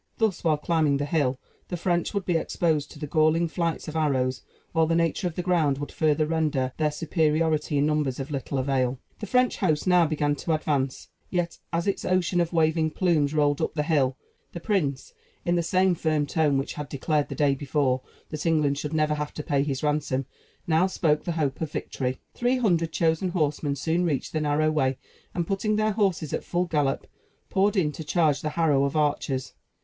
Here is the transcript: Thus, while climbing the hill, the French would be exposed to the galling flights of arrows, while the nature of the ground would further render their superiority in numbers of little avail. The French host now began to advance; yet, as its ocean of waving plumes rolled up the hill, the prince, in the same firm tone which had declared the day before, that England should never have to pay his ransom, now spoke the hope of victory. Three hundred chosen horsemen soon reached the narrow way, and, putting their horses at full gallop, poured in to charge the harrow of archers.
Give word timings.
Thus, 0.17 0.43
while 0.43 0.57
climbing 0.57 0.97
the 0.97 1.05
hill, 1.05 1.37
the 1.67 1.77
French 1.77 2.11
would 2.11 2.25
be 2.25 2.35
exposed 2.35 2.89
to 2.89 2.97
the 2.97 3.05
galling 3.05 3.47
flights 3.47 3.87
of 3.87 3.95
arrows, 3.95 4.41
while 4.71 4.87
the 4.87 4.95
nature 4.95 5.27
of 5.27 5.35
the 5.35 5.43
ground 5.43 5.77
would 5.77 5.91
further 5.91 6.25
render 6.25 6.73
their 6.77 6.89
superiority 6.89 7.77
in 7.77 7.85
numbers 7.85 8.19
of 8.19 8.31
little 8.31 8.57
avail. 8.57 8.97
The 9.19 9.27
French 9.27 9.57
host 9.57 9.85
now 9.85 10.07
began 10.07 10.35
to 10.37 10.53
advance; 10.53 11.09
yet, 11.29 11.59
as 11.71 11.85
its 11.85 12.03
ocean 12.03 12.41
of 12.41 12.51
waving 12.51 12.89
plumes 12.89 13.35
rolled 13.35 13.61
up 13.61 13.75
the 13.75 13.83
hill, 13.83 14.17
the 14.53 14.59
prince, 14.59 15.13
in 15.45 15.53
the 15.53 15.61
same 15.61 15.93
firm 15.93 16.25
tone 16.25 16.57
which 16.57 16.73
had 16.73 16.89
declared 16.89 17.29
the 17.29 17.35
day 17.35 17.53
before, 17.53 18.01
that 18.31 18.47
England 18.47 18.79
should 18.79 18.93
never 18.93 19.13
have 19.13 19.35
to 19.35 19.43
pay 19.43 19.61
his 19.61 19.83
ransom, 19.83 20.25
now 20.65 20.87
spoke 20.87 21.25
the 21.25 21.33
hope 21.33 21.61
of 21.61 21.71
victory. 21.71 22.17
Three 22.33 22.57
hundred 22.57 22.91
chosen 22.91 23.29
horsemen 23.29 23.75
soon 23.75 24.03
reached 24.03 24.33
the 24.33 24.41
narrow 24.41 24.71
way, 24.71 24.97
and, 25.35 25.45
putting 25.45 25.75
their 25.75 25.91
horses 25.91 26.33
at 26.33 26.43
full 26.43 26.65
gallop, 26.65 27.05
poured 27.51 27.77
in 27.77 27.91
to 27.91 28.03
charge 28.03 28.41
the 28.41 28.49
harrow 28.57 28.83
of 28.83 28.95
archers. 28.95 29.53